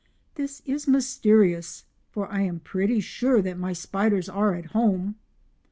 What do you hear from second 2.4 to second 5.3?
am pretty sure that my spiders are at home.